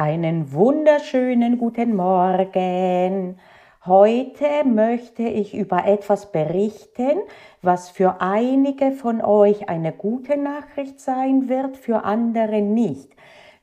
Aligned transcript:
Einen 0.00 0.54
wunderschönen 0.54 1.58
guten 1.58 1.94
Morgen. 1.94 3.38
Heute 3.84 4.64
möchte 4.64 5.24
ich 5.24 5.54
über 5.54 5.84
etwas 5.84 6.32
berichten, 6.32 7.18
was 7.60 7.90
für 7.90 8.22
einige 8.22 8.92
von 8.92 9.20
euch 9.20 9.68
eine 9.68 9.92
gute 9.92 10.38
Nachricht 10.38 11.00
sein 11.00 11.50
wird, 11.50 11.76
für 11.76 12.04
andere 12.04 12.62
nicht. 12.62 13.10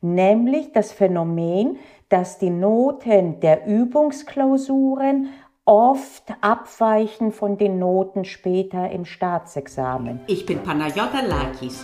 Nämlich 0.01 0.71
das 0.73 0.91
Phänomen, 0.91 1.77
dass 2.07 2.37
die 2.37 2.51
Noten 2.51 3.39
der 3.39 3.65
Übungsklausuren 3.65 5.29
oft 5.65 6.35
abweichen 6.41 7.31
von 7.31 7.57
den 7.57 7.79
Noten 7.79 8.25
später 8.25 8.91
im 8.91 9.05
Staatsexamen. 9.05 10.19
Ich 10.27 10.45
bin 10.45 10.59
Panayota 10.59 11.21
Lakis 11.21 11.83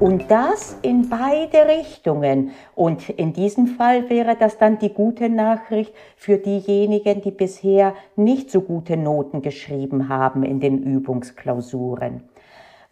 Und 0.00 0.30
das 0.30 0.78
in 0.82 1.08
beide 1.08 1.66
Richtungen. 1.66 2.52
Und 2.76 3.08
in 3.08 3.32
diesem 3.32 3.66
Fall 3.66 4.08
wäre 4.08 4.36
das 4.36 4.56
dann 4.56 4.78
die 4.78 4.94
gute 4.94 5.28
Nachricht 5.28 5.92
für 6.16 6.38
diejenigen, 6.38 7.20
die 7.20 7.32
bisher 7.32 7.94
nicht 8.14 8.48
so 8.48 8.60
gute 8.60 8.96
Noten 8.96 9.42
geschrieben 9.42 10.08
haben 10.08 10.44
in 10.44 10.60
den 10.60 10.84
Übungsklausuren. 10.84 12.22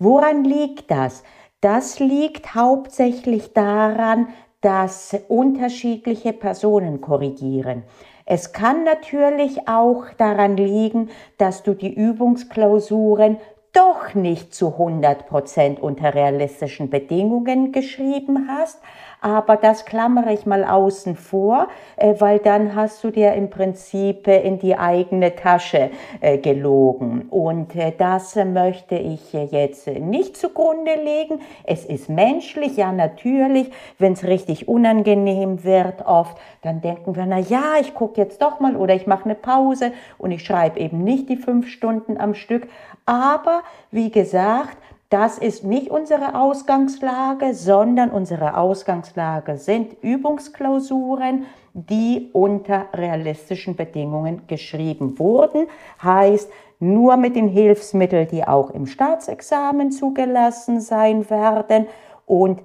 Woran 0.00 0.42
liegt 0.42 0.90
das? 0.90 1.22
Das 1.60 2.00
liegt 2.00 2.56
hauptsächlich 2.56 3.52
daran, 3.52 4.26
dass 4.60 5.16
unterschiedliche 5.28 6.32
Personen 6.32 7.00
korrigieren. 7.00 7.84
Es 8.24 8.52
kann 8.52 8.82
natürlich 8.82 9.68
auch 9.68 10.06
daran 10.18 10.56
liegen, 10.56 11.10
dass 11.38 11.62
du 11.62 11.74
die 11.74 11.94
Übungsklausuren 11.94 13.36
doch 13.76 14.14
nicht 14.14 14.54
zu 14.54 14.72
100 14.72 15.26
Prozent 15.26 15.80
unter 15.80 16.14
realistischen 16.14 16.88
Bedingungen 16.88 17.72
geschrieben 17.72 18.48
hast, 18.48 18.80
aber 19.26 19.56
das 19.56 19.84
klammere 19.84 20.32
ich 20.32 20.46
mal 20.46 20.64
außen 20.64 21.16
vor, 21.16 21.66
äh, 21.96 22.14
weil 22.20 22.38
dann 22.38 22.76
hast 22.76 23.02
du 23.02 23.10
dir 23.10 23.32
im 23.32 23.50
Prinzip 23.50 24.28
äh, 24.28 24.40
in 24.42 24.60
die 24.60 24.78
eigene 24.78 25.34
Tasche 25.34 25.90
äh, 26.20 26.38
gelogen. 26.38 27.26
Und 27.28 27.72
das 27.98 28.36
möchte 28.36 28.94
ich 28.94 29.32
jetzt 29.32 29.88
nicht 29.88 30.36
zugrunde 30.36 30.94
legen. 30.94 31.40
Es 31.64 31.84
ist 31.84 32.08
menschlich, 32.08 32.76
ja 32.76 32.92
natürlich, 32.92 33.72
wenn 33.98 34.12
es 34.12 34.22
richtig 34.22 34.68
unangenehm 34.68 35.64
wird 35.64 36.06
oft, 36.06 36.38
dann 36.62 36.80
denken 36.80 37.16
wir, 37.16 37.26
na 37.26 37.40
ja, 37.40 37.74
ich 37.80 37.94
gucke 37.94 38.20
jetzt 38.20 38.40
doch 38.40 38.60
mal 38.60 38.76
oder 38.76 38.94
ich 38.94 39.08
mache 39.08 39.24
eine 39.24 39.34
Pause 39.34 39.90
und 40.18 40.30
ich 40.30 40.44
schreibe 40.44 40.78
eben 40.78 41.02
nicht 41.02 41.28
die 41.28 41.36
fünf 41.36 41.68
Stunden 41.68 42.16
am 42.16 42.34
Stück. 42.34 42.68
Aber 43.06 43.62
wie 43.90 44.12
gesagt, 44.12 44.76
das 45.08 45.38
ist 45.38 45.62
nicht 45.62 45.90
unsere 45.90 46.34
Ausgangslage, 46.34 47.54
sondern 47.54 48.10
unsere 48.10 48.56
Ausgangslage 48.56 49.56
sind 49.56 50.02
Übungsklausuren, 50.02 51.46
die 51.74 52.30
unter 52.32 52.86
realistischen 52.92 53.76
Bedingungen 53.76 54.46
geschrieben 54.48 55.18
wurden. 55.18 55.68
Heißt, 56.02 56.50
nur 56.78 57.16
mit 57.16 57.36
den 57.36 57.48
Hilfsmitteln, 57.48 58.28
die 58.28 58.44
auch 58.44 58.70
im 58.70 58.86
Staatsexamen 58.86 59.92
zugelassen 59.92 60.80
sein 60.80 61.28
werden 61.30 61.86
und 62.26 62.62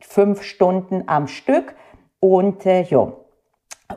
fünf 0.00 0.42
Stunden 0.42 1.04
am 1.06 1.26
Stück. 1.26 1.74
Und 2.20 2.64
äh, 2.64 2.82
ja, 2.82 3.12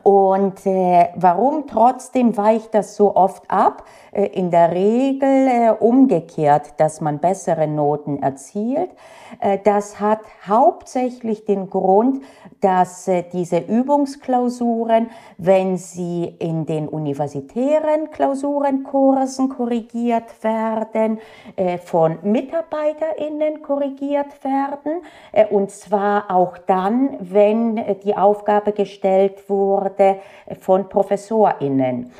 und 0.02 0.66
äh, 0.66 1.08
warum 1.16 1.66
trotzdem 1.66 2.36
weicht 2.36 2.74
das 2.74 2.96
so 2.96 3.14
oft 3.14 3.50
ab? 3.50 3.84
Äh, 4.12 4.26
in 4.26 4.50
der 4.50 4.72
Regel 4.72 5.48
äh, 5.48 5.70
umgekehrt, 5.70 6.74
dass 6.78 7.00
man 7.00 7.18
bessere 7.18 7.66
Noten 7.66 8.22
erzielt. 8.22 8.90
Äh, 9.40 9.58
das 9.62 10.00
hat 10.00 10.20
hauptsächlich 10.46 11.44
den 11.44 11.70
Grund, 11.70 12.22
dass 12.60 13.08
äh, 13.08 13.24
diese 13.32 13.58
Übungsklausuren, 13.58 15.10
wenn 15.38 15.76
sie 15.76 16.34
in 16.38 16.66
den 16.66 16.88
universitären 16.88 18.10
Klausurenkursen 18.10 19.48
korrigiert 19.48 20.42
werden, 20.42 21.18
äh, 21.56 21.78
von 21.78 22.18
MitarbeiterInnen 22.22 23.62
korrigiert 23.62 24.42
werden. 24.42 25.02
Und 25.50 25.70
zwar 25.70 26.30
auch 26.30 26.58
dann, 26.58 27.16
wenn 27.20 27.80
die 28.04 28.16
Aufgabe 28.16 28.72
gestellt 28.72 29.48
wurde, 29.48 29.85
wurde 29.86 30.20
von 30.60 30.88
ProfessorInnen. 30.88 32.12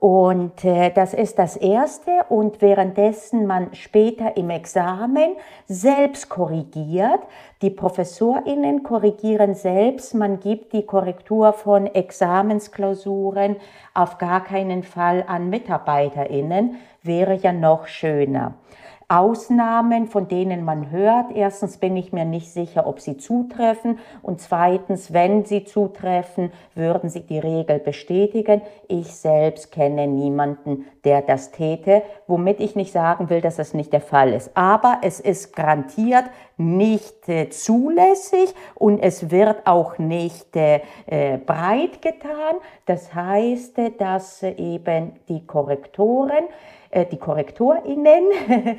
Und 0.00 0.64
äh, 0.64 0.90
das 0.90 1.12
ist 1.12 1.38
das 1.38 1.56
Erste. 1.56 2.10
Und 2.28 2.62
währenddessen 2.62 3.46
man 3.46 3.74
später 3.74 4.36
im 4.36 4.50
Examen 4.50 5.36
selbst 5.66 6.28
korrigiert, 6.28 7.20
die 7.62 7.70
ProfessorInnen 7.70 8.82
korrigieren 8.82 9.54
selbst, 9.54 10.14
man 10.14 10.40
gibt 10.40 10.72
die 10.72 10.84
Korrektur 10.84 11.52
von 11.52 11.86
Examensklausuren 11.86 13.56
auf 13.94 14.18
gar 14.18 14.44
keinen 14.44 14.82
Fall 14.82 15.24
an 15.26 15.48
MitarbeiterInnen, 15.50 16.76
wäre 17.02 17.34
ja 17.34 17.52
noch 17.52 17.86
schöner. 17.86 18.54
Ausnahmen, 19.08 20.08
von 20.08 20.26
denen 20.26 20.64
man 20.64 20.90
hört. 20.90 21.30
Erstens 21.30 21.78
bin 21.78 21.96
ich 21.96 22.12
mir 22.12 22.24
nicht 22.24 22.50
sicher, 22.50 22.88
ob 22.88 23.00
sie 23.00 23.16
zutreffen. 23.16 24.00
Und 24.20 24.40
zweitens, 24.40 25.12
wenn 25.12 25.44
sie 25.44 25.64
zutreffen, 25.64 26.50
würden 26.74 27.08
sie 27.08 27.20
die 27.20 27.38
Regel 27.38 27.78
bestätigen. 27.78 28.62
Ich 28.88 29.14
selbst 29.14 29.70
kenne 29.70 30.08
niemanden, 30.08 30.86
der 31.04 31.22
das 31.22 31.52
täte, 31.52 32.02
womit 32.26 32.58
ich 32.58 32.74
nicht 32.74 32.90
sagen 32.90 33.30
will, 33.30 33.40
dass 33.40 33.56
das 33.56 33.74
nicht 33.74 33.92
der 33.92 34.00
Fall 34.00 34.32
ist. 34.32 34.50
Aber 34.56 34.98
es 35.02 35.20
ist 35.20 35.54
garantiert 35.54 36.24
nicht 36.56 37.28
äh, 37.28 37.50
zulässig 37.50 38.54
und 38.74 39.00
es 39.00 39.30
wird 39.30 39.66
auch 39.66 39.98
nicht 39.98 40.56
äh, 40.56 40.80
äh 41.06 41.38
breit 41.38 42.00
getan. 42.00 42.56
Das 42.86 43.14
heißt, 43.14 43.78
dass 43.98 44.42
eben 44.42 45.12
die 45.28 45.46
Korrektoren 45.46 46.44
die 47.12 47.18
KorrektorInnen 47.18 48.24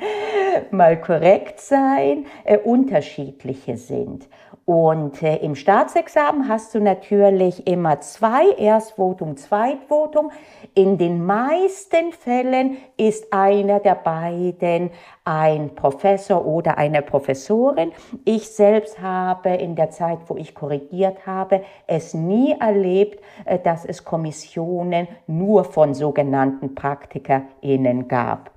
mal 0.70 1.00
korrekt 1.00 1.60
sein, 1.60 2.26
unterschiedliche 2.64 3.76
sind. 3.76 4.26
Und 4.68 5.22
äh, 5.22 5.36
im 5.36 5.54
Staatsexamen 5.54 6.46
hast 6.46 6.74
du 6.74 6.78
natürlich 6.78 7.66
immer 7.66 8.02
zwei, 8.02 8.50
Erstvotum, 8.58 9.38
Zweitvotum. 9.38 10.30
In 10.74 10.98
den 10.98 11.24
meisten 11.24 12.12
Fällen 12.12 12.76
ist 12.98 13.32
einer 13.32 13.80
der 13.80 13.94
beiden 13.94 14.90
ein 15.24 15.74
Professor 15.74 16.44
oder 16.44 16.76
eine 16.76 17.00
Professorin. 17.00 17.92
Ich 18.26 18.50
selbst 18.50 19.00
habe 19.00 19.54
in 19.54 19.74
der 19.74 19.88
Zeit, 19.88 20.18
wo 20.26 20.36
ich 20.36 20.54
korrigiert 20.54 21.26
habe, 21.26 21.62
es 21.86 22.12
nie 22.12 22.54
erlebt, 22.60 23.24
äh, 23.46 23.58
dass 23.58 23.86
es 23.86 24.04
Kommissionen 24.04 25.08
nur 25.26 25.64
von 25.64 25.94
sogenannten 25.94 26.74
PraktikerInnen 26.74 28.06
gab. 28.06 28.50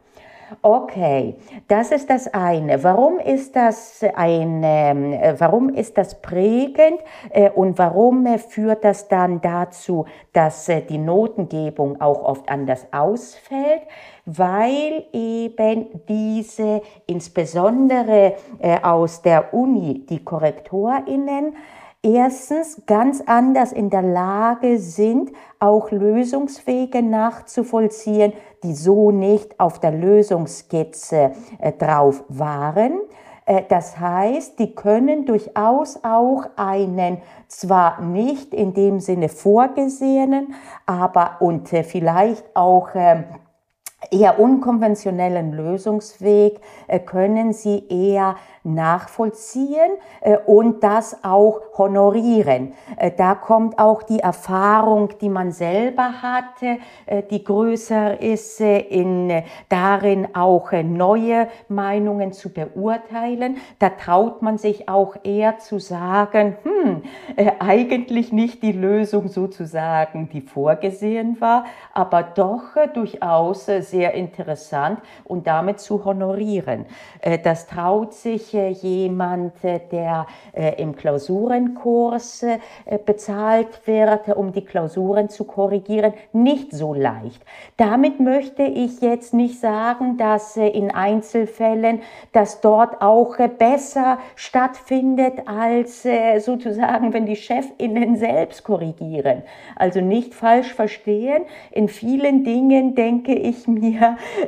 Okay, 0.61 1.37
das 1.69 1.91
ist 1.91 2.09
das 2.09 2.27
eine. 2.33 2.83
Warum 2.83 3.19
ist 3.19 3.55
das 3.55 4.03
ein, 4.15 4.63
äh, 4.63 5.35
warum 5.37 5.69
ist 5.69 5.97
das 5.97 6.21
prägend 6.21 6.99
äh, 7.29 7.49
und 7.49 7.77
warum 7.77 8.25
äh, 8.25 8.37
führt 8.37 8.83
das 8.83 9.07
dann 9.07 9.39
dazu, 9.39 10.05
dass 10.33 10.69
die 10.89 10.97
Notengebung 10.97 12.01
auch 12.01 12.23
oft 12.23 12.49
anders 12.49 12.85
ausfällt? 12.91 13.83
Weil 14.25 15.05
eben 15.13 16.01
diese 16.07 16.81
insbesondere 17.07 18.35
aus 18.83 19.21
der 19.21 19.53
Uni 19.53 20.05
die 20.07 20.23
KorrektorInnen 20.23 21.55
erstens 22.03 22.81
ganz 22.85 23.21
anders 23.21 23.71
in 23.71 23.89
der 23.89 24.01
Lage 24.01 24.79
sind, 24.79 25.31
auch 25.59 25.91
Lösungswege 25.91 27.01
nachzuvollziehen, 27.03 28.33
die 28.63 28.73
so 28.73 29.11
nicht 29.11 29.59
auf 29.59 29.79
der 29.79 29.91
Lösungsskizze 29.91 31.31
äh, 31.59 31.71
drauf 31.73 32.23
waren. 32.29 33.01
Äh, 33.45 33.63
das 33.69 33.99
heißt, 33.99 34.59
die 34.59 34.73
können 34.73 35.25
durchaus 35.25 35.99
auch 36.03 36.45
einen 36.55 37.21
zwar 37.47 38.01
nicht 38.01 38.53
in 38.53 38.73
dem 38.73 38.99
Sinne 38.99 39.29
vorgesehenen, 39.29 40.53
aber 40.85 41.37
und 41.39 41.71
äh, 41.73 41.83
vielleicht 41.83 42.55
auch 42.55 42.89
ähm, 42.95 43.25
eher 44.09 44.39
unkonventionellen 44.39 45.51
Lösungsweg 45.51 46.59
äh, 46.87 46.99
können 46.99 47.53
Sie 47.53 47.87
eher 47.87 48.35
nachvollziehen 48.63 49.91
äh, 50.21 50.37
und 50.37 50.83
das 50.83 51.23
auch 51.23 51.61
honorieren. 51.77 52.73
Äh, 52.97 53.11
da 53.15 53.35
kommt 53.35 53.77
auch 53.77 54.03
die 54.03 54.19
Erfahrung, 54.19 55.09
die 55.19 55.29
man 55.29 55.51
selber 55.51 56.21
hatte, 56.21 56.77
die 57.29 57.43
größer 57.43 58.21
ist, 58.21 58.59
in, 58.61 59.43
darin 59.69 60.35
auch 60.35 60.71
neue 60.71 61.47
Meinungen 61.67 62.31
zu 62.31 62.49
beurteilen. 62.49 63.57
Da 63.79 63.89
traut 63.89 64.41
man 64.41 64.57
sich 64.57 64.87
auch 64.87 65.15
eher 65.23 65.57
zu 65.57 65.79
sagen, 65.79 66.57
hm, 66.63 67.03
eigentlich 67.59 68.31
nicht 68.31 68.63
die 68.63 68.71
Lösung 68.71 69.27
sozusagen, 69.27 70.29
die 70.29 70.41
vorgesehen 70.41 71.39
war, 71.41 71.65
aber 71.93 72.23
doch 72.23 72.63
durchaus 72.93 73.69
sehr 73.91 74.13
interessant 74.13 74.99
und 75.25 75.47
damit 75.47 75.79
zu 75.79 76.03
honorieren. 76.05 76.85
Äh, 77.21 77.39
das 77.39 77.67
traut 77.67 78.13
sich 78.13 78.53
äh, 78.53 78.69
jemand, 78.69 79.63
äh, 79.63 79.79
der 79.91 80.25
im 80.77 80.95
Klausurenkurs 80.95 82.45
bezahlt 83.05 83.85
wird, 83.85 84.29
um 84.35 84.51
die 84.51 84.63
Klausuren 84.63 85.29
zu 85.29 85.45
korrigieren, 85.45 86.13
nicht 86.33 86.71
so 86.71 86.93
leicht. 86.93 87.41
Damit 87.77 88.19
möchte 88.19 88.63
ich 88.63 89.01
jetzt 89.01 89.33
nicht 89.33 89.59
sagen, 89.59 90.17
dass 90.17 90.57
in 90.57 90.91
Einzelfällen 90.91 92.01
das 92.31 92.61
dort 92.61 93.01
auch 93.01 93.37
besser 93.57 94.19
stattfindet 94.35 95.47
als 95.47 96.05
sozusagen, 96.39 97.13
wenn 97.13 97.25
die 97.25 97.35
Chefinnen 97.35 98.17
selbst 98.17 98.63
korrigieren. 98.63 99.43
Also 99.75 100.01
nicht 100.01 100.33
falsch 100.33 100.73
verstehen. 100.73 101.43
In 101.71 101.87
vielen 101.87 102.43
Dingen 102.43 102.95
denke 102.95 103.33
ich 103.33 103.67
mir, 103.67 103.80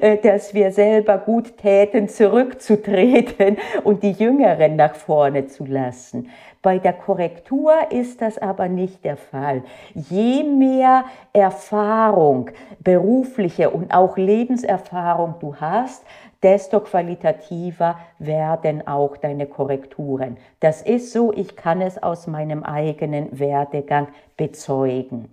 äh, 0.01 0.17
dass 0.17 0.53
wir 0.53 0.71
selber 0.71 1.17
gut 1.17 1.57
täten, 1.57 2.07
zurückzutreten 2.07 3.57
und 3.83 4.03
die 4.03 4.11
Jüngeren 4.11 4.75
nach 4.75 4.95
vorne 4.95 5.47
zu 5.47 5.65
lassen. 5.65 6.29
Bei 6.61 6.79
der 6.79 6.93
Korrektur 6.93 7.73
ist 7.89 8.21
das 8.21 8.37
aber 8.37 8.69
nicht 8.69 9.03
der 9.03 9.17
Fall. 9.17 9.63
Je 9.93 10.43
mehr 10.43 11.03
Erfahrung, 11.33 12.51
berufliche 12.79 13.69
und 13.69 13.93
auch 13.93 14.15
Lebenserfahrung 14.15 15.35
du 15.41 15.57
hast, 15.57 16.05
desto 16.41 16.79
qualitativer 16.79 17.97
werden 18.19 18.87
auch 18.87 19.17
deine 19.17 19.45
Korrekturen. 19.47 20.37
Das 20.59 20.81
ist 20.81 21.11
so, 21.11 21.33
ich 21.33 21.55
kann 21.55 21.81
es 21.81 22.01
aus 22.01 22.27
meinem 22.27 22.63
eigenen 22.63 23.37
Werdegang 23.37 24.07
bezeugen. 24.37 25.29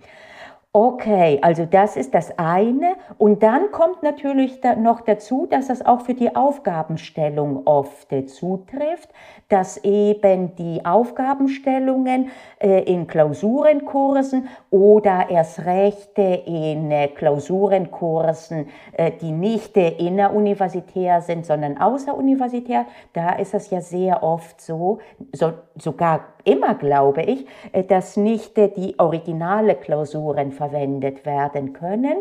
Okay, 0.72 1.40
also 1.42 1.66
das 1.66 1.96
ist 1.96 2.14
das 2.14 2.38
eine. 2.38 2.94
Und 3.18 3.42
dann 3.42 3.72
kommt 3.72 4.04
natürlich 4.04 4.60
da 4.60 4.76
noch 4.76 5.00
dazu, 5.00 5.48
dass 5.50 5.66
das 5.66 5.84
auch 5.84 6.02
für 6.02 6.14
die 6.14 6.36
Aufgabenstellung 6.36 7.66
oft 7.66 8.12
äh, 8.12 8.24
zutrifft, 8.26 9.08
dass 9.48 9.78
eben 9.78 10.54
die 10.54 10.84
Aufgabenstellungen 10.84 12.30
äh, 12.60 12.84
in 12.84 13.08
Klausurenkursen 13.08 14.48
oder 14.70 15.28
erst 15.28 15.64
recht 15.64 16.16
äh, 16.16 16.36
in 16.36 16.92
äh, 16.92 17.08
Klausurenkursen, 17.08 18.68
äh, 18.92 19.10
die 19.20 19.32
nicht 19.32 19.76
äh, 19.76 19.88
inneruniversitär 19.88 21.20
sind, 21.20 21.46
sondern 21.46 21.78
außeruniversitär, 21.78 22.86
da 23.12 23.32
ist 23.32 23.54
es 23.54 23.70
ja 23.70 23.80
sehr 23.80 24.22
oft 24.22 24.60
so, 24.60 25.00
so 25.32 25.52
sogar 25.74 26.20
immer 26.44 26.74
glaube 26.74 27.22
ich, 27.22 27.46
äh, 27.72 27.84
dass 27.84 28.16
nicht 28.16 28.58
äh, 28.58 28.68
die 28.68 28.98
originale 28.98 29.74
Klausuren 29.74 30.52
verwendet 30.52 31.24
werden 31.26 31.72
können, 31.72 32.18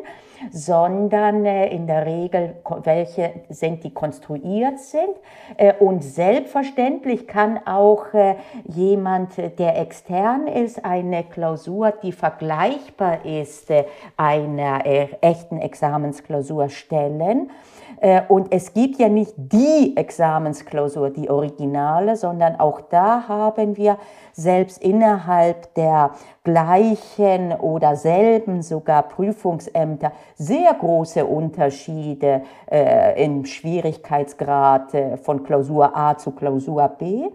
sondern 0.51 1.45
äh, 1.45 1.67
in 1.67 1.87
der 1.87 2.05
Regel 2.05 2.55
welche 2.83 3.31
sind, 3.49 3.83
die 3.83 3.93
konstruiert 3.93 4.79
sind. 4.79 5.09
Und 5.79 6.03
selbstverständlich 6.03 7.27
kann 7.27 7.59
auch 7.65 8.05
jemand, 8.65 9.37
der 9.37 9.79
extern 9.79 10.47
ist, 10.47 10.85
eine 10.85 11.23
Klausur, 11.23 11.91
die 12.03 12.11
vergleichbar 12.11 13.25
ist, 13.25 13.71
einer 14.15 14.83
echten 15.21 15.57
Examensklausur 15.57 16.69
stellen. 16.69 17.49
Äh, 18.01 18.21
und 18.27 18.47
es 18.51 18.73
gibt 18.73 18.97
ja 18.99 19.09
nicht 19.09 19.33
die 19.37 19.95
Examensklausur, 19.95 21.09
die 21.09 21.29
Originale, 21.29 22.15
sondern 22.15 22.59
auch 22.59 22.81
da 22.81 23.27
haben 23.27 23.75
wir 23.77 23.97
selbst 24.33 24.81
innerhalb 24.81 25.73
der 25.73 26.11
gleichen 26.43 27.53
oder 27.53 27.95
selben 27.95 28.61
sogar 28.61 29.03
Prüfungsämter 29.03 30.13
sehr 30.35 30.73
große 30.73 31.25
Unterschiede 31.25 32.43
äh, 32.71 33.23
im 33.23 33.45
Schwierigkeitsgrad 33.45 34.93
äh, 34.93 35.17
von 35.17 35.43
Klausur 35.43 35.95
A 35.95 36.17
zu 36.17 36.31
Klausur 36.31 36.87
B. 36.87 37.27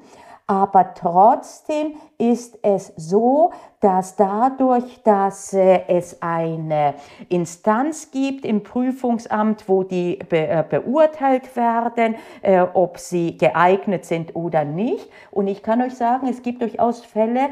Aber 0.47 0.93
trotzdem 0.95 1.95
ist 2.31 2.59
es 2.63 2.93
so, 2.97 3.53
dass 3.85 4.17
dadurch, 4.17 5.03
dass 5.03 5.53
äh, 5.53 5.83
es 5.89 6.23
eine 6.23 6.95
Instanz 7.29 8.11
gibt 8.11 8.47
im 8.47 8.63
Prüfungsamt, 8.63 9.69
wo 9.69 9.83
die 9.83 10.19
be 10.27 10.39
äh, 10.49 10.65
beurteilt 10.67 11.55
werden, 11.55 12.15
äh, 12.41 12.63
ob 12.73 12.99
sie 12.99 13.37
geeignet 13.37 14.07
sind 14.07 14.35
oder 14.37 14.65
nicht. 14.65 15.11
Und 15.31 15.49
ich 15.49 15.63
kann 15.63 15.83
euch 15.83 15.97
sagen, 15.97 16.29
es 16.29 16.41
gibt 16.41 16.63
durchaus 16.63 17.05
Fälle, 17.05 17.51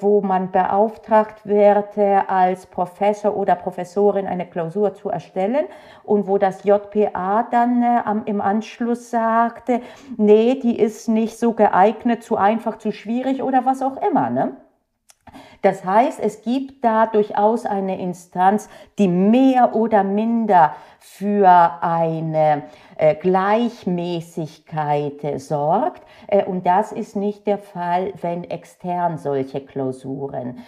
wo 0.00 0.20
man 0.20 0.50
beauftragt 0.50 1.46
wird, 1.46 1.96
als 2.26 2.66
Professor 2.66 3.36
oder 3.36 3.54
Professorin 3.54 4.26
eine 4.26 4.46
Klausur 4.46 4.94
zu 4.94 5.10
erstellen 5.10 5.66
und 6.04 6.26
wo 6.26 6.38
das 6.38 6.64
JPA 6.64 7.46
dann 7.50 8.24
im 8.24 8.40
Anschluss 8.40 9.10
sagte, 9.10 9.80
nee, 10.16 10.58
die 10.60 10.78
ist 10.78 11.08
nicht 11.08 11.38
so 11.38 11.52
geeignet, 11.52 12.22
zu 12.22 12.36
einfach, 12.36 12.78
zu 12.78 12.92
schwierig 12.92 13.42
oder 13.42 13.64
was 13.64 13.82
auch 13.82 13.96
immer. 14.08 14.30
Ne? 14.30 14.56
Das 15.62 15.84
heißt, 15.84 16.20
es 16.20 16.42
gibt 16.42 16.84
da 16.84 17.06
durchaus 17.06 17.66
eine 17.66 18.00
Instanz, 18.00 18.68
die 18.98 19.08
mehr 19.08 19.74
oder 19.74 20.04
minder 20.04 20.76
für 21.00 21.48
eine 21.80 22.64
äh, 22.96 23.14
Gleichmäßigkeit 23.14 25.22
äh, 25.22 25.38
sorgt. 25.38 26.02
Äh, 26.26 26.44
und 26.44 26.66
das 26.66 26.90
ist 26.90 27.14
nicht 27.14 27.46
der 27.46 27.58
Fall, 27.58 28.12
wenn 28.20 28.42
extern 28.44 29.18
solche 29.18 29.60
Klausuren 29.60 30.58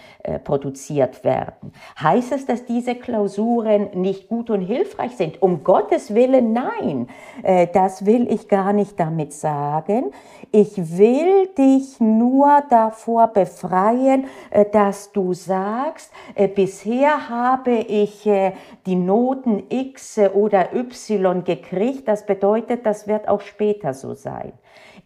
produziert 0.44 1.24
werden. 1.24 1.72
Heißt 2.00 2.30
es, 2.32 2.46
dass 2.46 2.64
diese 2.66 2.94
Klausuren 2.94 3.88
nicht 3.94 4.28
gut 4.28 4.48
und 4.50 4.60
hilfreich 4.60 5.16
sind? 5.16 5.42
Um 5.42 5.64
Gottes 5.64 6.14
Willen, 6.14 6.52
nein. 6.52 7.08
Das 7.72 8.06
will 8.06 8.30
ich 8.30 8.46
gar 8.48 8.72
nicht 8.72 9.00
damit 9.00 9.32
sagen. 9.32 10.12
Ich 10.52 10.76
will 10.76 11.48
dich 11.58 11.98
nur 12.00 12.62
davor 12.68 13.26
befreien, 13.28 14.26
dass 14.72 14.79
du 15.12 15.34
sagst, 15.34 16.12
bisher 16.54 17.28
habe 17.28 17.74
ich 17.74 18.28
die 18.86 18.94
Noten 18.94 19.64
X 19.68 20.18
oder 20.18 20.74
Y 20.74 21.44
gekriegt. 21.44 22.08
Das 22.08 22.26
bedeutet, 22.26 22.86
das 22.86 23.06
wird 23.06 23.28
auch 23.28 23.40
später 23.40 23.94
so 23.94 24.14
sein. 24.14 24.52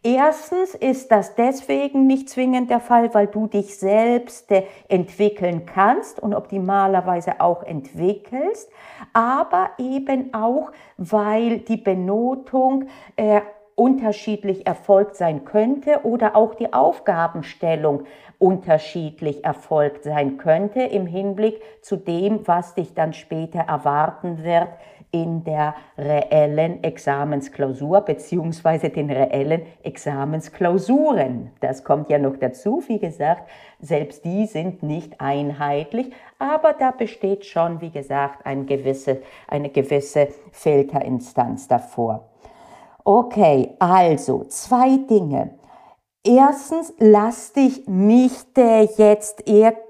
Erstens 0.07 0.75
ist 0.75 1.11
das 1.11 1.35
deswegen 1.35 2.07
nicht 2.07 2.29
zwingend 2.29 2.69
der 2.69 2.81
Fall, 2.81 3.15
weil 3.15 3.27
du 3.27 3.47
dich 3.47 3.79
selbst 3.79 4.53
äh, 4.53 4.65
entwickeln 4.87 5.65
kannst 5.65 6.21
und 6.21 6.35
optimalerweise 6.35 7.41
auch 7.41 7.63
entwickelst, 7.63 8.71
aber 9.15 9.71
eben 9.79 10.35
auch, 10.35 10.73
weil 10.99 11.61
die 11.61 11.79
Benotung 11.79 12.85
äh, 13.17 13.41
unterschiedlich 13.77 14.67
erfolgt 14.67 15.17
sein 15.17 15.45
könnte 15.45 16.01
oder 16.05 16.37
auch 16.37 16.55
die 16.55 16.73
Aufgabenstellung 16.73 18.05
unterschiedlich 18.39 19.45
erfolgt 19.45 20.05
sein 20.05 20.37
könnte 20.37 20.81
im 20.83 21.07
Hinblick 21.07 21.61
zu 21.83 21.97
dem, 21.97 22.47
was 22.47 22.75
dich 22.75 22.95
dann 22.95 23.13
später 23.13 23.61
erwarten 23.61 24.45
wird 24.45 24.69
in 25.15 25.45
der 25.45 25.77
reellen 25.97 26.83
Examensklausur 26.83 28.01
beziehungsweise 28.01 28.91
den 28.91 29.11
reellen 29.11 29.63
Examensklausuren. 29.85 31.53
Das 31.61 31.85
kommt 31.85 32.11
ja 32.11 32.19
noch 32.19 32.37
dazu, 32.37 32.83
wie 32.89 32.99
gesagt, 32.99 33.49
selbst 33.81 34.25
die 34.25 34.47
sind 34.47 34.83
nicht 34.83 35.21
einheitlich, 35.21 36.13
aber 36.41 36.73
da 36.73 36.91
besteht 36.91 37.47
schon, 37.47 37.81
wie 37.81 37.91
gesagt, 37.91 38.45
ein 38.45 38.67
gewisse, 38.67 39.23
eine 39.47 39.69
gewisse 39.69 40.29
Filterinstanz 40.51 41.69
davor. 41.69 42.29
Okay, 43.07 43.77
also 43.81 44.45
zwei 44.49 44.97
Dinge. 44.97 45.59
Erstens, 46.27 46.95
lass 46.99 47.53
dich 47.53 47.87
nicht 47.87 48.57
äh, 48.57 48.89
jetzt 48.97 49.47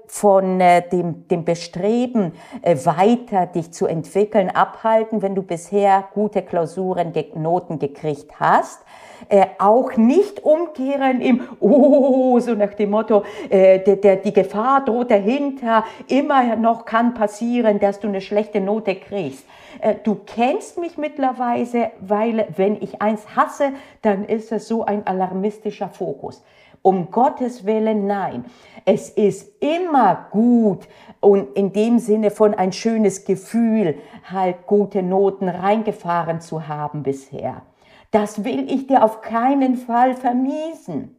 von 0.07 0.59
äh, 0.59 0.87
dem, 0.89 1.25
dem 1.29 1.45
Bestreben, 1.45 2.33
äh, 2.61 2.75
weiter 2.83 3.45
dich 3.45 3.71
zu 3.71 3.85
entwickeln, 3.87 4.49
abhalten, 4.49 5.21
wenn 5.21 5.33
du 5.33 5.43
bisher 5.43 6.09
gute 6.13 6.41
Klausuren, 6.41 7.13
Noten 7.35 7.79
gekriegt 7.79 8.37
hast. 8.37 8.81
Äh, 9.29 9.45
auch 9.59 9.95
nicht 9.95 10.43
umkehren 10.43 11.21
im 11.21 11.41
Oh, 11.61 12.37
so 12.41 12.53
nach 12.53 12.73
dem 12.73 12.89
Motto, 12.89 13.23
äh, 13.49 13.79
der, 13.79 13.95
der, 13.95 14.17
die 14.17 14.33
Gefahr 14.33 14.83
droht 14.83 15.09
dahinter, 15.09 15.85
immer 16.09 16.57
noch 16.57 16.83
kann 16.83 17.13
passieren, 17.13 17.79
dass 17.79 18.01
du 18.01 18.09
eine 18.09 18.19
schlechte 18.19 18.59
Note 18.59 18.95
kriegst. 18.95 19.45
Äh, 19.79 19.95
du 20.03 20.15
kennst 20.15 20.77
mich 20.77 20.97
mittlerweile, 20.97 21.91
weil 21.99 22.47
wenn 22.55 22.81
ich 22.81 23.01
eins 23.01 23.35
hasse, 23.35 23.73
dann 24.01 24.25
ist 24.25 24.51
es 24.51 24.67
so 24.67 24.85
ein 24.85 25.05
alarmistischer 25.05 25.89
Fokus. 25.89 26.43
Um 26.81 27.09
Gottes 27.09 27.65
Willen, 27.65 28.05
nein. 28.05 28.45
Es 28.85 29.09
ist 29.09 29.59
immer 29.59 30.27
gut 30.29 30.87
und 31.19 31.55
in 31.57 31.73
dem 31.73 31.97
Sinne 31.97 32.29
von 32.29 32.53
ein 32.53 32.71
schönes 32.71 33.25
Gefühl, 33.25 33.95
halt 34.29 34.67
gute 34.67 35.01
Noten 35.01 35.49
reingefahren 35.49 36.41
zu 36.41 36.67
haben 36.67 37.01
bisher. 37.01 37.63
Das 38.11 38.43
will 38.43 38.71
ich 38.71 38.85
dir 38.85 39.03
auf 39.03 39.21
keinen 39.21 39.77
Fall 39.77 40.13
vermiesen. 40.13 41.17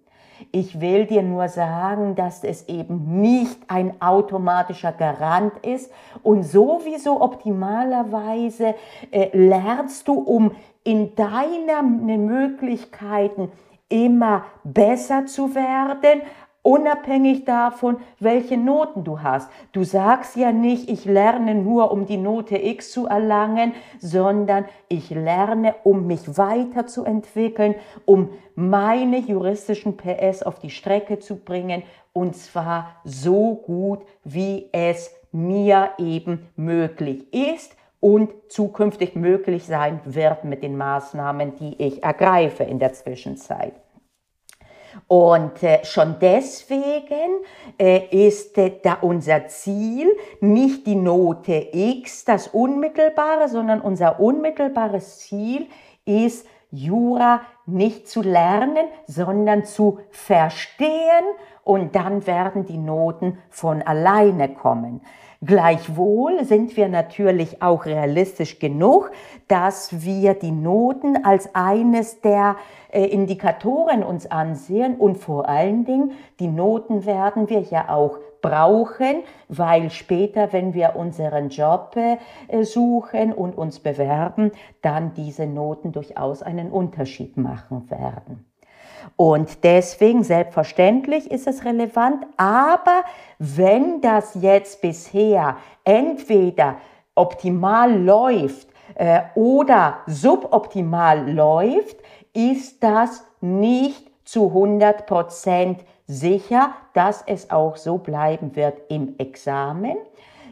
Ich 0.53 0.81
will 0.81 1.07
dir 1.07 1.23
nur 1.23 1.49
sagen, 1.49 2.15
dass 2.15 2.45
es 2.45 2.69
eben 2.69 3.21
nicht 3.21 3.59
ein 3.69 4.01
automatischer 4.01 4.93
Garant 4.93 5.53
ist. 5.65 5.91
Und 6.23 6.43
sowieso 6.43 7.21
optimalerweise 7.21 8.75
äh, 9.11 9.29
lernst 9.37 10.09
du, 10.09 10.15
um 10.15 10.53
in 10.85 11.15
deinen 11.15 12.27
Möglichkeiten 12.27 13.51
immer 13.89 14.45
besser 14.65 15.27
zu 15.27 15.55
werden, 15.55 16.23
unabhängig 16.67 17.45
davon, 17.45 17.99
welche 18.19 18.57
Noten 18.57 19.05
du 19.05 19.23
hast. 19.23 19.49
Du 19.71 19.85
sagst 19.85 20.35
ja 20.35 20.51
nicht, 20.51 20.91
ich 20.91 21.05
lerne 21.05 21.55
nur, 21.55 21.93
um 21.93 22.07
die 22.07 22.17
Note 22.17 22.59
X 22.59 22.91
zu 22.91 23.07
erlangen, 23.07 23.73
sondern 24.01 24.65
ich 24.89 25.11
lerne, 25.11 25.77
um 25.85 26.09
mich 26.09 26.37
weiterzuentwickeln, 26.37 27.77
um 28.05 28.31
meine 28.57 29.19
juristischen 29.19 29.97
PS 29.97 30.43
auf 30.43 30.59
die 30.59 30.71
Strecke 30.71 31.21
zu 31.21 31.37
bringen 31.37 31.85
und 32.13 32.35
zwar 32.35 32.97
so 33.05 33.55
gut, 33.55 34.01
wie 34.25 34.69
es 34.73 35.15
mir 35.31 35.91
eben 35.99 36.49
möglich 36.57 37.33
ist 37.33 37.77
und 38.01 38.33
zukünftig 38.49 39.15
möglich 39.15 39.67
sein 39.67 40.01
wird 40.05 40.43
mit 40.43 40.65
den 40.65 40.77
Maßnahmen, 40.77 41.57
die 41.57 41.81
ich 41.81 42.03
ergreife 42.03 42.65
in 42.65 42.81
der 42.81 42.93
Zwischenzeit. 42.93 43.75
Und 45.09 45.63
äh, 45.63 45.85
schon 45.85 46.17
deswegen 46.21 47.43
äh, 47.79 48.27
ist 48.27 48.59
äh, 48.59 48.73
da 48.83 48.99
unser 49.01 49.47
Ziel 49.49 50.09
nicht 50.41 50.87
die 50.87 50.97
Note 50.97 51.69
X, 51.73 52.25
das 52.25 52.49
Unmittelbare, 52.49 53.49
sondern 53.49 53.81
unser 53.81 54.21
unmittelbares 54.21 55.19
Ziel 55.21 55.67
ist, 56.05 56.47
Jura 56.71 57.43
nicht 57.65 58.09
zu 58.09 58.23
lernen, 58.23 58.87
sondern 59.07 59.65
zu 59.65 60.01
verstehen 60.11 61.25
und 61.63 61.95
dann 61.95 62.27
werden 62.27 62.65
die 62.65 62.79
Noten 62.79 63.39
von 63.51 63.83
alleine 63.83 64.53
kommen. 64.55 65.01
Gleichwohl 65.45 66.45
sind 66.45 66.77
wir 66.77 66.89
natürlich 66.89 67.63
auch 67.63 67.85
realistisch 67.85 68.59
genug, 68.59 69.11
dass 69.49 70.05
wir 70.05 70.35
die 70.35 70.51
Noten 70.51 71.25
als 71.25 71.55
eines 71.55 72.21
der 72.23 72.57
äh, 72.91 73.05
Indikatoren 73.05 74.03
uns 74.03 74.31
ansehen 74.31 74.97
und 74.97 75.17
vor 75.19 75.49
allen 75.49 75.85
Dingen 75.85 76.13
die 76.41 76.49
Noten 76.49 77.05
werden 77.05 77.51
wir 77.51 77.61
ja 77.61 77.91
auch 77.91 78.19
brauchen, 78.41 79.23
weil 79.49 79.91
später, 79.91 80.53
wenn 80.53 80.73
wir 80.73 80.97
unseren 80.97 81.51
Job 81.51 81.97
äh, 81.97 82.63
suchen 82.65 83.33
und 83.33 83.59
uns 83.59 83.81
bewerben, 83.81 84.53
dann 84.83 85.13
diese 85.15 85.47
Noten 85.47 85.93
durchaus 85.93 86.43
einen 86.43 86.71
Unterschied 86.71 87.37
machen 87.37 87.91
werden. 87.91 88.47
Und 89.15 89.65
deswegen, 89.65 90.25
selbstverständlich 90.25 91.31
ist 91.31 91.47
es 91.47 91.65
relevant, 91.65 92.27
aber 92.37 93.05
wenn 93.39 94.01
das 94.01 94.35
jetzt 94.35 94.81
bisher 94.81 95.57
entweder 95.85 96.77
optimal 97.15 97.97
läuft 97.97 98.69
äh, 98.97 99.23
oder 99.35 99.99
suboptimal 100.07 101.31
läuft, 101.31 101.97
ist 102.35 102.83
das 102.83 103.25
nicht 103.41 104.11
zu 104.25 104.49
100 104.49 105.07
Prozent 105.07 105.85
sicher, 106.07 106.73
dass 106.93 107.23
es 107.27 107.51
auch 107.51 107.77
so 107.77 107.99
bleiben 107.99 108.55
wird 108.57 108.79
im 108.89 109.15
Examen. 109.19 109.97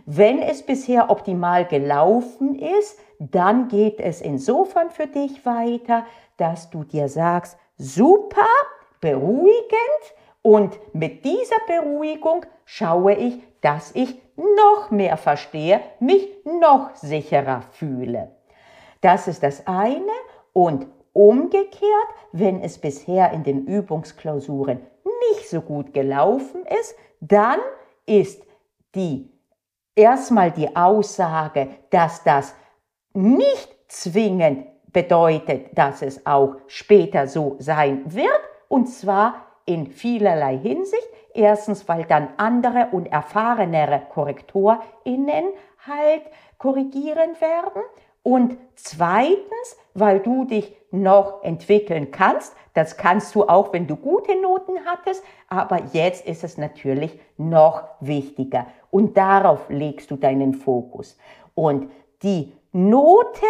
Wenn 0.07 0.41
es 0.41 0.63
bisher 0.63 1.11
optimal 1.11 1.65
gelaufen 1.65 2.59
ist, 2.59 2.99
dann 3.19 3.69
geht 3.69 4.01
es 4.01 4.21
insofern 4.21 4.91
für 4.91 5.07
dich 5.07 5.47
weiter, 5.47 6.05
dass 6.37 6.71
du 6.71 6.85
dir 6.85 7.09
sagst, 7.09 7.57
super, 7.77 8.47
beruhigend 9.01 10.15
und 10.43 10.79
mit 10.95 11.25
dieser 11.25 11.57
Beruhigung 11.67 12.47
schaue 12.65 13.15
ich, 13.15 13.43
dass 13.61 13.93
ich 13.95 14.21
noch 14.37 14.91
mehr 14.91 15.17
verstehe, 15.17 15.81
mich 16.01 16.29
noch 16.45 16.95
sicherer 16.97 17.63
fühle. 17.73 18.31
Das 19.01 19.29
ist 19.29 19.43
das 19.43 19.67
eine 19.67 20.13
und 20.53 20.87
umgekehrt, 21.13 22.09
wenn 22.33 22.61
es 22.61 22.79
bisher 22.79 23.33
in 23.33 23.45
den 23.45 23.67
Übungsklausuren 23.67 24.81
nicht 25.31 25.49
so 25.49 25.61
gut 25.61 25.95
gelaufen 25.95 26.65
ist, 26.81 26.95
dann 27.21 27.61
ist 28.07 28.43
die 28.95 29.31
erstmal 29.95 30.51
die 30.51 30.75
Aussage, 30.75 31.69
dass 31.91 32.23
das 32.25 32.55
nicht 33.13 33.77
zwingend 33.89 34.67
bedeutet, 34.95 35.77
dass 35.77 36.01
es 36.01 36.25
auch 36.25 36.55
später 36.67 37.27
so 37.27 37.57
sein 37.59 38.03
wird, 38.07 38.41
und 38.69 38.87
zwar 38.87 39.35
in 39.67 39.89
vielerlei 39.89 40.57
Hinsicht. 40.57 41.07
Erstens, 41.35 41.87
weil 41.89 42.05
dann 42.05 42.29
andere 42.39 42.89
und 42.93 43.07
erfahrenere 43.07 44.03
KorrektorInnen 44.13 45.47
halt 45.87 46.23
korrigieren 46.59 47.39
werden. 47.41 47.83
Und 48.23 48.57
zweitens, 48.77 49.77
weil 49.93 50.21
du 50.21 50.45
dich 50.45 50.75
noch 50.91 51.43
entwickeln 51.43 52.11
kannst. 52.11 52.57
Das 52.73 52.97
kannst 52.97 53.35
du 53.35 53.45
auch, 53.49 53.73
wenn 53.73 53.87
du 53.87 53.97
gute 53.97 54.41
Noten 54.41 54.79
hattest. 54.87 55.23
Aber 55.49 55.83
jetzt 55.93 56.27
ist 56.27 56.45
es 56.45 56.57
natürlich 56.57 57.19
noch 57.37 57.83
wichtiger. 58.01 58.67
Und 58.91 59.17
darauf 59.17 59.69
legst 59.69 60.11
du 60.11 60.17
deinen 60.17 60.55
Fokus. 60.55 61.19
Und 61.55 61.91
die 62.23 62.53
Noten 62.73 63.45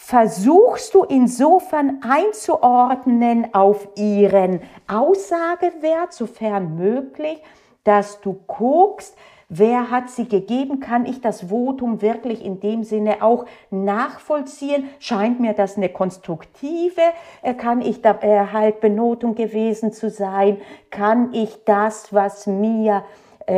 versuchst 0.00 0.94
du 0.94 1.02
insofern 1.02 2.00
einzuordnen 2.08 3.52
auf 3.52 3.88
ihren 3.96 4.60
Aussagewert, 4.86 6.12
sofern 6.12 6.76
möglich, 6.76 7.42
dass 7.82 8.20
du 8.20 8.34
guckst, 8.46 9.16
Wer 9.50 9.90
hat 9.90 10.10
sie 10.10 10.28
gegeben? 10.28 10.78
Kann 10.78 11.06
ich 11.06 11.22
das 11.22 11.48
Votum 11.48 12.02
wirklich 12.02 12.44
in 12.44 12.60
dem 12.60 12.84
Sinne 12.84 13.22
auch 13.22 13.46
nachvollziehen? 13.70 14.90
Scheint 14.98 15.40
mir 15.40 15.54
das 15.54 15.78
eine 15.78 15.88
konstruktive? 15.88 17.00
Äh, 17.40 17.54
kann 17.54 17.80
ich 17.80 18.02
da 18.02 18.18
äh, 18.20 18.48
halt 18.52 18.82
Benotung 18.82 19.34
gewesen 19.34 19.90
zu 19.90 20.10
sein? 20.10 20.58
Kann 20.90 21.32
ich 21.32 21.64
das, 21.64 22.12
was 22.12 22.46
mir 22.46 23.04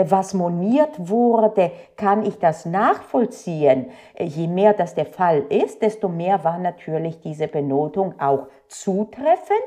was 0.09 0.35
moniert 0.35 1.09
wurde, 1.09 1.73
kann 1.97 2.25
ich 2.25 2.38
das 2.38 2.64
nachvollziehen. 2.64 3.90
Äh, 4.14 4.25
je 4.25 4.47
mehr 4.47 4.73
das 4.73 4.94
der 4.94 5.06
Fall 5.06 5.44
ist, 5.49 5.82
desto 5.82 6.09
mehr 6.09 6.44
war 6.44 6.59
natürlich 6.59 7.20
diese 7.20 7.49
Benotung 7.49 8.18
auch 8.20 8.47
zutreffend. 8.68 9.59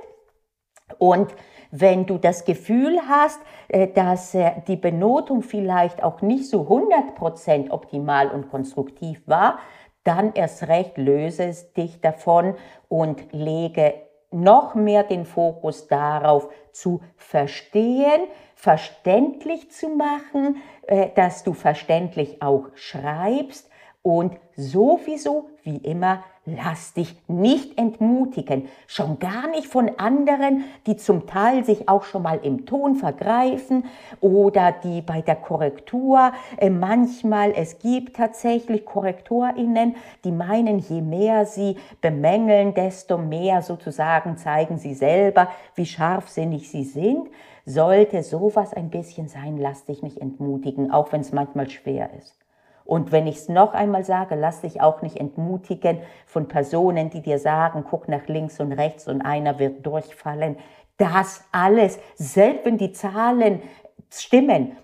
Und 0.98 1.34
wenn 1.72 2.06
du 2.06 2.18
das 2.18 2.46
Gefühl 2.46 3.00
hast, 3.08 3.40
äh, 3.68 3.88
dass 3.88 4.38
die 4.68 4.78
Benotung 4.78 5.42
vielleicht 5.42 6.04
auch 6.04 6.22
nicht 6.22 6.50
so 6.50 6.62
100% 6.62 7.72
optimal 7.72 8.30
und 8.30 8.50
konstruktiv 8.50 9.22
war, 9.28 9.60
dann 10.04 10.34
erst 10.34 10.68
recht 10.68 10.98
löse 10.98 11.54
dich 11.76 12.02
davon 12.02 12.56
und 12.90 13.32
lege 13.32 13.94
noch 14.32 14.76
mehr 14.76 15.04
den 15.04 15.26
Fokus 15.26 15.88
darauf 15.88 16.50
zu 16.72 17.02
verstehen, 17.16 18.24
verständlich 18.64 19.72
zu 19.72 19.90
machen, 19.90 20.56
äh, 20.88 21.10
dass 21.16 21.44
du 21.44 21.52
verständlich 21.52 22.42
auch 22.42 22.68
schreibst 22.76 23.70
und 24.02 24.38
sowieso 24.56 25.50
wie 25.64 25.76
immer 25.76 26.24
lass 26.46 26.94
dich 26.94 27.16
nicht 27.28 27.78
entmutigen, 27.78 28.70
schon 28.88 29.20
gar 29.20 29.50
nicht 29.50 29.68
von 29.68 29.92
anderen, 29.98 30.64
die 30.88 30.96
zum 30.96 31.28
Teil 31.28 31.66
sich 31.66 31.90
auch 31.90 32.04
schon 32.04 32.24
mal 32.24 32.40
im 32.42 32.66
Ton 32.66 32.96
vergreifen 32.96 33.86
oder 34.22 34.72
die 34.72 35.02
bei 35.02 35.22
der 35.22 35.36
Korrektur 35.36 36.32
äh, 36.58 36.70
manchmal, 36.70 37.52
es 37.56 37.80
gibt 37.80 38.16
tatsächlich 38.16 38.86
KorrektorInnen, 38.86 39.98
die 40.24 40.32
meinen, 40.32 40.80
je 40.80 41.02
mehr 41.02 41.46
sie 41.46 41.76
bemängeln, 42.00 42.74
desto 42.74 43.18
mehr 43.18 43.62
sozusagen 43.62 44.38
zeigen 44.38 44.78
sie 44.78 44.94
selber, 44.94 45.50
wie 45.76 45.86
scharfsinnig 45.86 46.70
sie 46.70 46.86
sind. 46.86 47.28
Sollte 47.66 48.24
sowas 48.24 48.74
ein 48.74 48.90
bisschen 48.90 49.28
sein, 49.28 49.58
lass 49.58 49.86
dich 49.86 50.02
nicht 50.04 50.18
entmutigen, 50.20 50.92
auch 50.92 51.12
wenn 51.12 51.22
es 51.22 51.32
manchmal 51.32 51.70
schwer 51.70 52.14
ist. 52.18 52.38
Und 52.86 53.12
wenn 53.12 53.28
ich 53.28 53.38
es 53.38 53.50
noch 53.50 53.74
einmal 53.74 54.04
sage, 54.04 54.36
lass 54.36 54.62
dich 54.62 54.82
auch 54.82 55.02
nicht 55.02 55.18
entmutigen 55.18 56.00
von 56.26 56.48
Personen, 56.48 57.10
die 57.10 57.22
dir 57.22 57.40
sagen, 57.40 57.86
guck 57.90 58.10
nach 58.10 58.28
links 58.28 58.60
und 58.60 58.74
rechts 58.74 59.08
und 59.08 59.22
einer 59.22 59.60
wird 59.60 59.86
durchfallen. 59.86 60.58
Das 60.98 61.46
alles, 61.52 62.00
selbst 62.16 62.66
wenn 62.66 62.78
die 62.78 62.92
Zahlen 62.92 63.62
stimmen, 64.10 64.78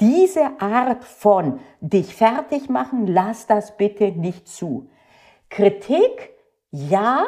diese 0.00 0.60
Art 0.60 1.04
von 1.04 1.60
dich 1.80 2.14
fertig 2.14 2.68
machen, 2.68 3.06
lass 3.06 3.46
das 3.46 3.76
bitte 3.76 4.10
nicht 4.12 4.48
zu. 4.48 4.88
Kritik, 5.50 6.30
ja, 6.70 7.26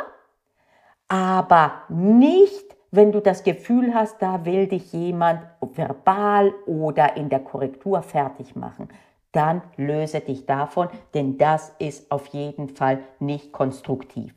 aber 1.09 1.83
nicht, 1.91 2.74
wenn 2.95 3.13
du 3.13 3.21
das 3.21 3.43
Gefühl 3.43 3.95
hast, 3.95 4.21
da 4.23 4.45
will 4.45 4.67
dich 4.67 4.93
jemand 4.93 5.41
verbal 5.61 6.53
oder 6.67 7.17
in 7.17 7.29
der 7.29 7.41
Korrektur 7.41 8.03
fertig 8.03 8.55
machen. 8.55 8.89
Dann 9.33 9.63
löse 9.77 10.21
dich 10.21 10.47
davon, 10.47 10.89
denn 11.13 11.39
das 11.39 11.75
ist 11.79 12.11
auf 12.11 12.27
jeden 12.29 12.69
Fall 12.69 13.01
nicht 13.19 13.53
konstruktiv. 13.53 14.33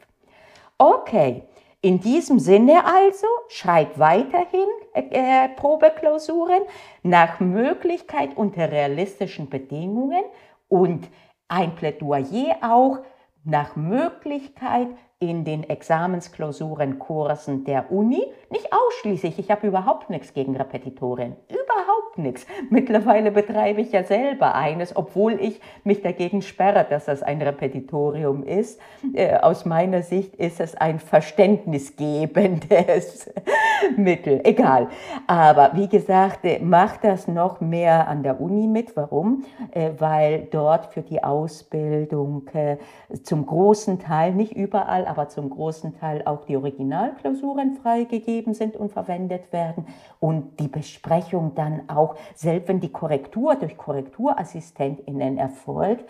Okay, 0.78 1.44
in 1.82 2.00
diesem 2.00 2.40
Sinne 2.40 2.84
also, 2.86 3.28
schreib 3.50 4.00
weiterhin 4.00 4.68
äh, 4.94 5.50
Probeklausuren 5.50 6.64
nach 7.04 7.40
Möglichkeit 7.40 8.36
unter 8.36 8.72
realistischen 8.72 9.50
Bedingungen 9.50 10.24
und 10.68 11.08
ein 11.48 11.76
Plädoyer 11.76 12.58
auch 12.62 13.00
nach 13.48 13.76
Möglichkeit 13.76 14.90
in 15.20 15.46
den 15.46 15.68
Examensklausurenkursen 15.68 17.64
der 17.64 17.92
Uni. 17.92 18.22
Nicht 18.52 18.72
ausschließlich, 18.72 19.40
ich 19.40 19.50
habe 19.50 19.66
überhaupt 19.66 20.12
nichts 20.12 20.32
gegen 20.34 20.56
Repetitoren. 20.56 21.36
Überhaupt 21.50 22.20
nichts. 22.20 22.46
Mittlerweile 22.70 23.32
betreibe 23.32 23.82
ich 23.82 23.92
ja 23.92 24.04
selber 24.04 24.54
eines, 24.54 24.96
obwohl 24.96 25.42
ich 25.42 25.60
mich 25.84 26.04
dagegen 26.04 26.44
sperre, 26.44 26.86
dass 26.88 27.06
das 27.06 27.24
ein 27.24 27.42
Repetitorium 27.42 28.44
ist. 28.44 28.80
Äh, 29.14 29.38
aus 29.38 29.66
meiner 29.66 30.04
Sicht 30.04 30.36
ist 30.36 30.60
es 30.60 30.76
ein 30.76 31.00
verständnisgebendes 31.00 33.32
Mittel. 33.98 34.42
Egal. 34.44 34.88
Aber 35.28 35.72
wie 35.74 35.88
gesagt, 35.88 36.46
äh, 36.46 36.60
mach 36.60 36.98
das 36.98 37.28
noch 37.28 37.62
mehr 37.62 38.08
an 38.08 38.24
der 38.24 38.40
Uni 38.42 38.68
mit. 38.68 38.96
Warum? 38.96 39.44
Äh, 39.72 39.92
weil 39.98 40.48
dort 40.52 40.88
für 40.94 41.02
die 41.02 41.24
Ausbildung 41.24 42.48
äh, 42.54 42.78
zum 43.24 43.46
großen 43.46 44.00
Teil, 44.00 44.34
nicht 44.34 44.54
überall, 44.54 45.06
aber 45.06 45.30
zum 45.30 45.50
großen 45.50 45.98
Teil 46.00 46.24
auch 46.26 46.46
die 46.46 46.58
Originalklausuren 46.58 47.76
freigegeben 47.76 48.54
sind 48.54 48.76
und 48.76 48.92
verwendet 48.92 49.52
werden 49.54 49.88
und 50.20 50.60
die 50.60 50.68
Besprechung 50.68 51.54
dann 51.56 51.90
auch, 51.90 52.16
selbst 52.36 52.68
wenn 52.68 52.80
die 52.80 52.92
Korrektur 52.92 53.56
durch 53.56 53.78
KorrekturassistentInnen 53.78 55.38
erfolgt, 55.38 56.06